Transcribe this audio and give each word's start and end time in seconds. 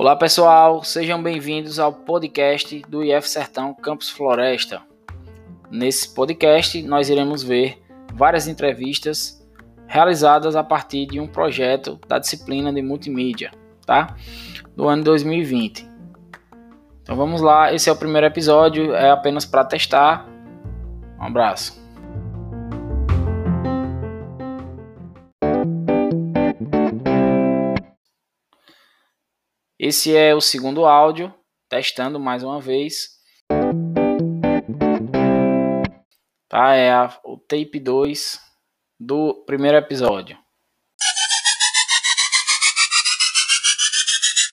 Olá 0.00 0.14
pessoal, 0.14 0.84
sejam 0.84 1.20
bem-vindos 1.20 1.80
ao 1.80 1.92
podcast 1.92 2.82
do 2.88 3.02
IF 3.02 3.28
Sertão 3.28 3.74
Campus 3.74 4.08
Floresta. 4.08 4.80
Nesse 5.72 6.14
podcast 6.14 6.80
nós 6.84 7.10
iremos 7.10 7.42
ver 7.42 7.82
várias 8.14 8.46
entrevistas 8.46 9.44
realizadas 9.88 10.54
a 10.54 10.62
partir 10.62 11.04
de 11.06 11.18
um 11.18 11.26
projeto 11.26 11.98
da 12.06 12.20
disciplina 12.20 12.72
de 12.72 12.80
multimídia, 12.80 13.50
tá? 13.84 14.14
Do 14.76 14.86
ano 14.86 15.02
2020. 15.02 15.84
Então 17.02 17.16
vamos 17.16 17.40
lá, 17.40 17.74
esse 17.74 17.88
é 17.88 17.92
o 17.92 17.96
primeiro 17.96 18.28
episódio, 18.28 18.94
é 18.94 19.10
apenas 19.10 19.44
para 19.44 19.64
testar. 19.64 20.28
Um 21.18 21.24
abraço. 21.24 21.76
Esse 29.80 30.16
é 30.16 30.34
o 30.34 30.40
segundo 30.40 30.86
áudio, 30.86 31.32
testando 31.68 32.18
mais 32.18 32.42
uma 32.42 32.60
vez. 32.60 33.10
Tá, 36.48 36.74
é 36.74 36.90
a, 36.90 37.16
o 37.24 37.38
tape 37.38 37.78
2 37.78 38.40
do 38.98 39.44
primeiro 39.46 39.76
episódio. 39.76 40.36